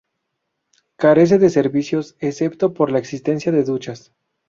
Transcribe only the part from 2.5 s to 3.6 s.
por la existencia